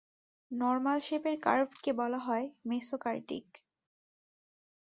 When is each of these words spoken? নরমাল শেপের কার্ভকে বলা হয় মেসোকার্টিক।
নরমাল 0.51 0.99
শেপের 0.99 1.35
কার্ভকে 1.41 1.91
বলা 1.93 2.19
হয় 2.19 2.45
মেসোকার্টিক। 2.65 3.47